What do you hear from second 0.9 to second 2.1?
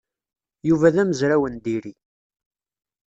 d amezraw n diri.